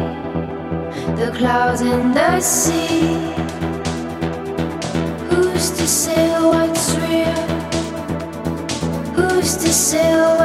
[1.15, 3.33] the clouds and the sea.
[5.29, 7.45] Who's to say what's real?
[9.15, 10.38] Who's to say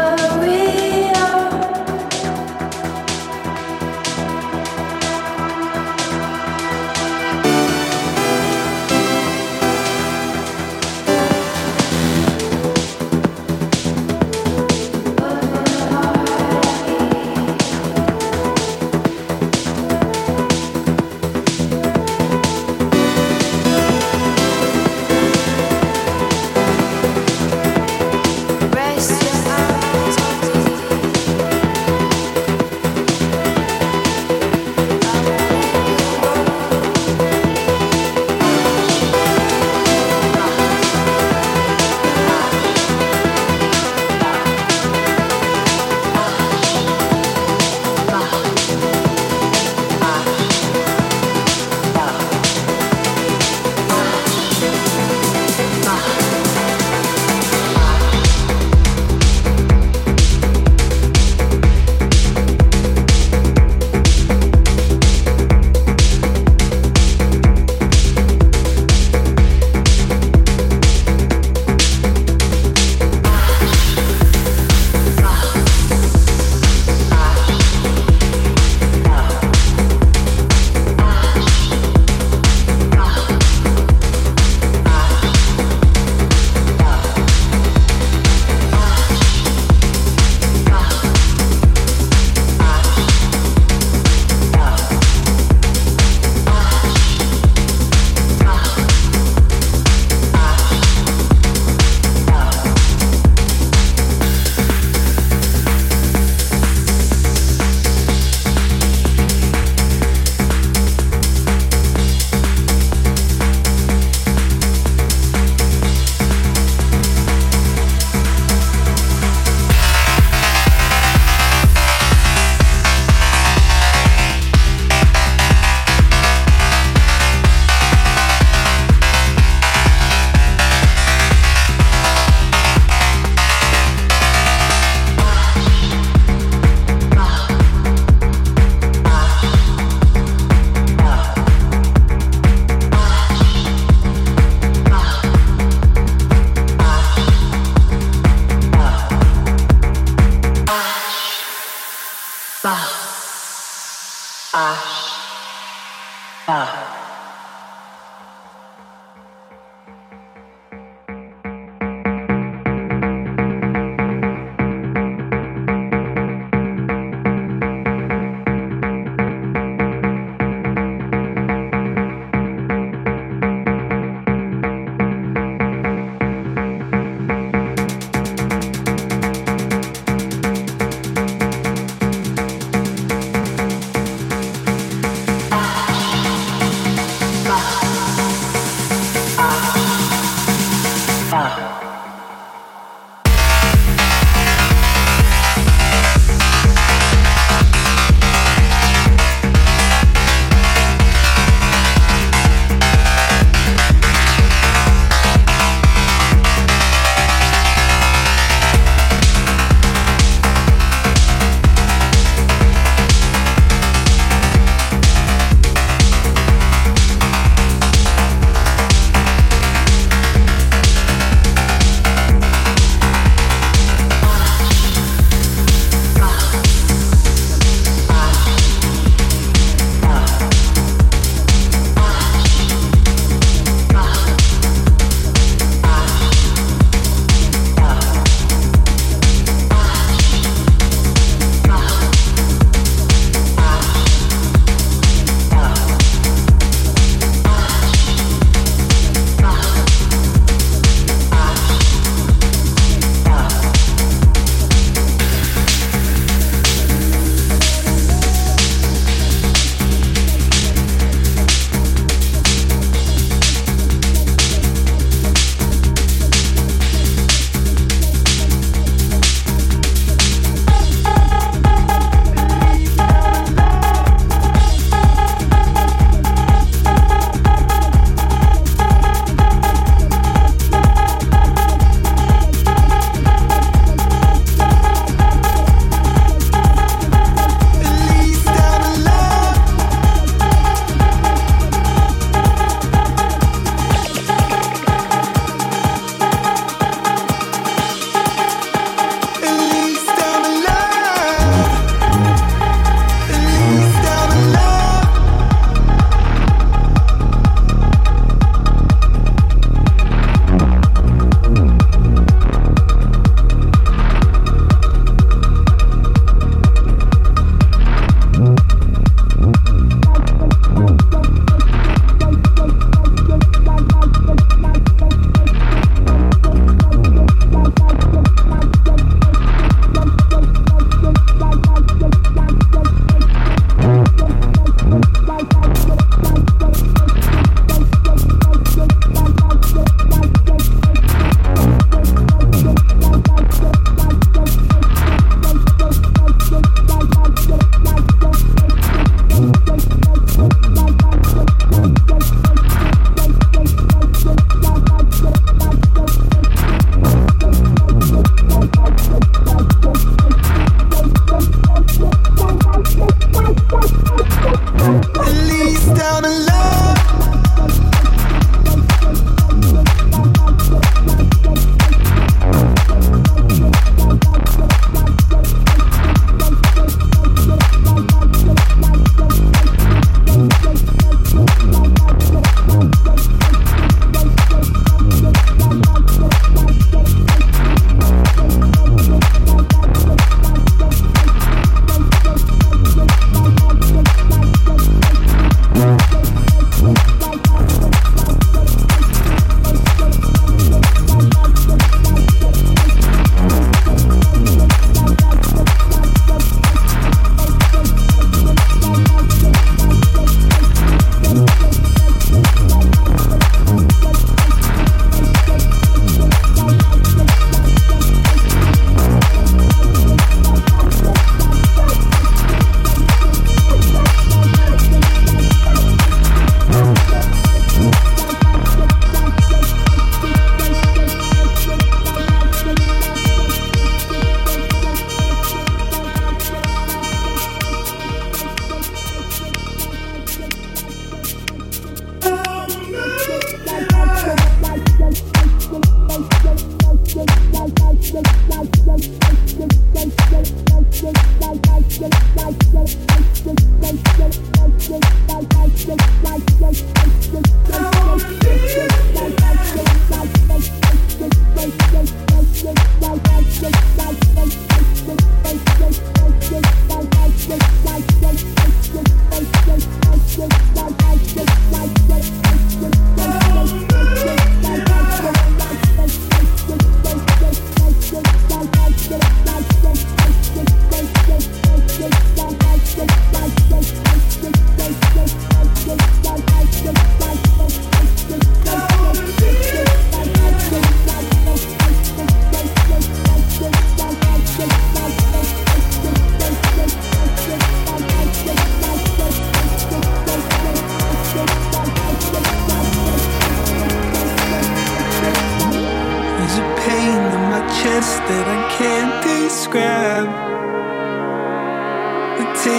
[191.45, 191.84] Wow.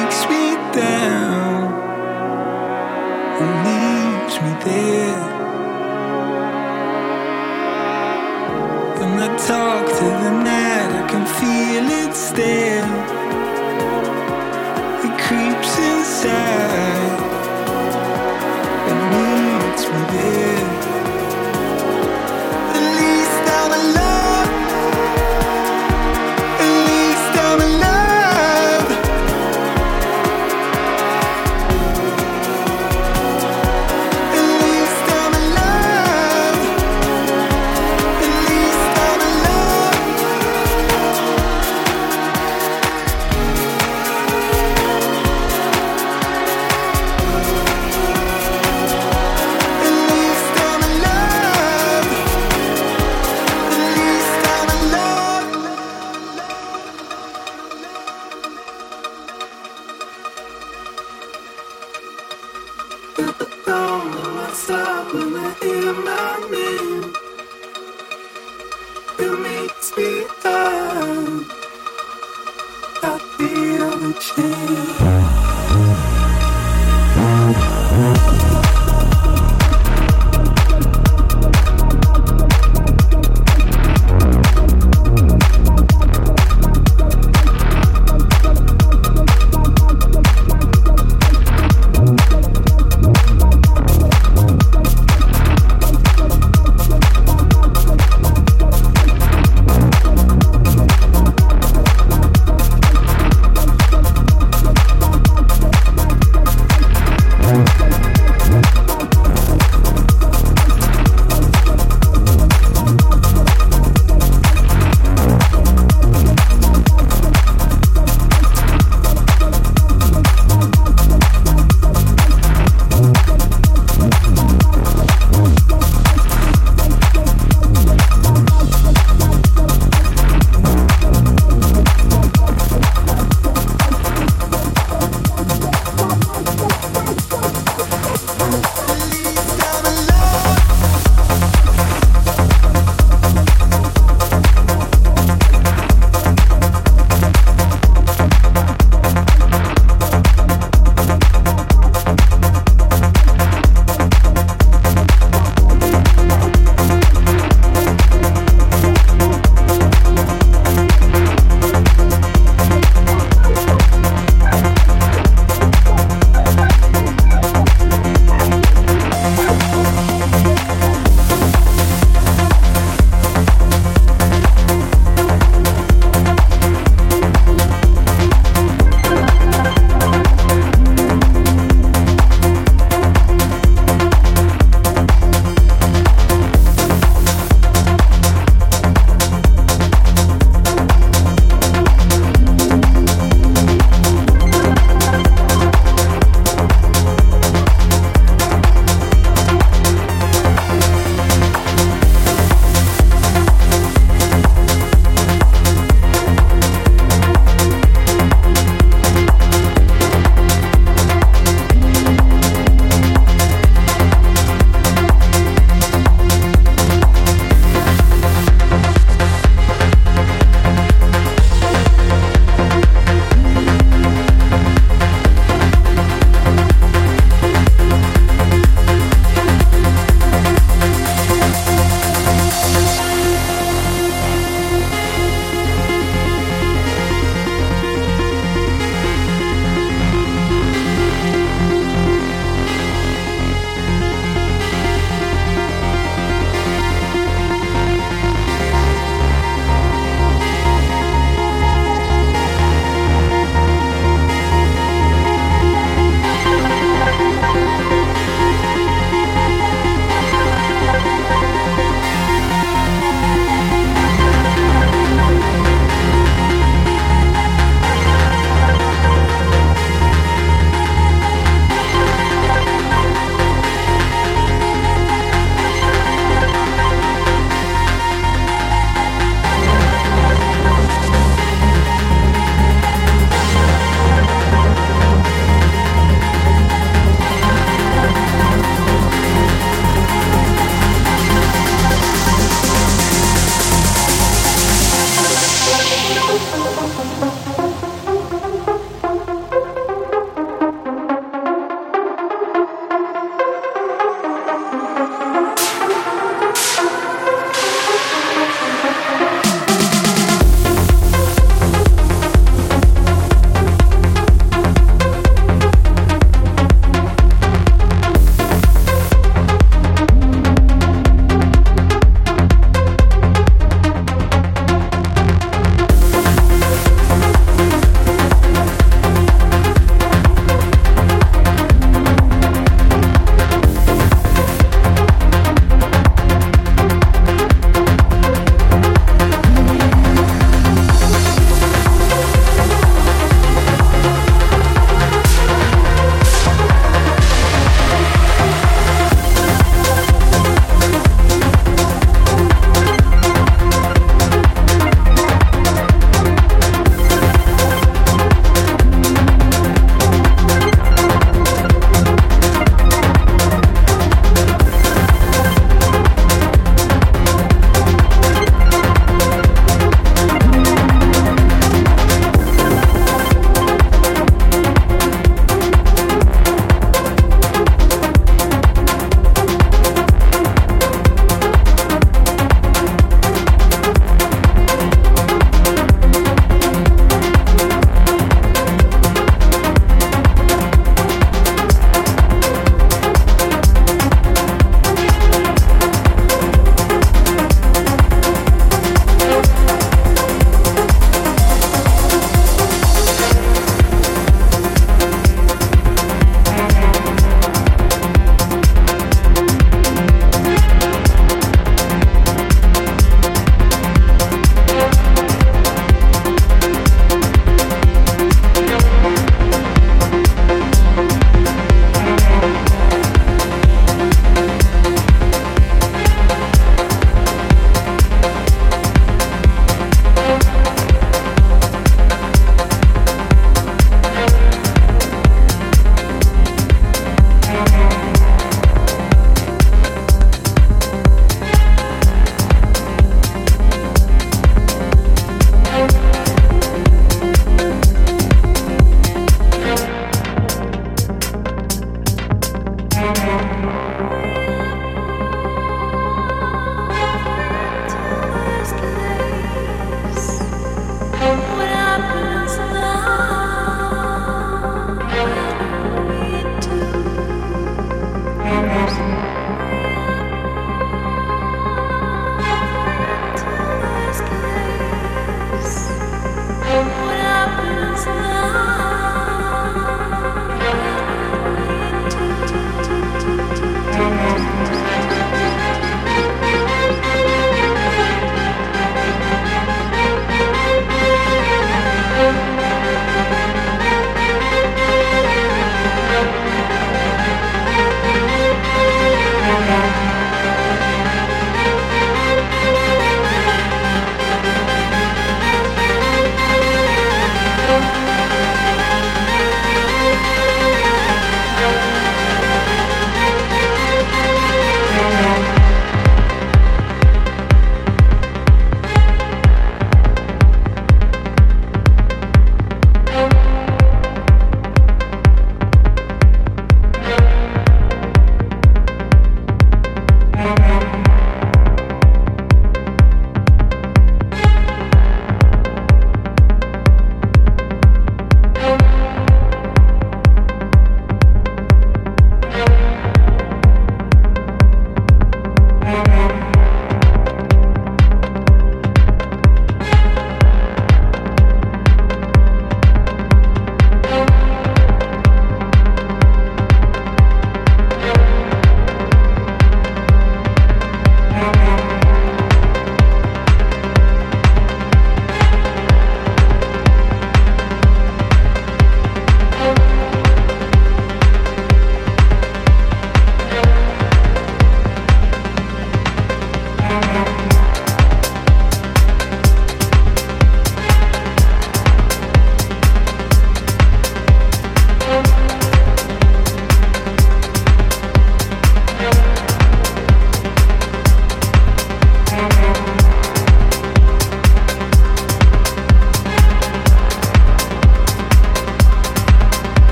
[0.00, 1.72] takes me down
[3.40, 5.22] and leaves me there.
[8.98, 13.09] When I talk to the night, I can feel it there.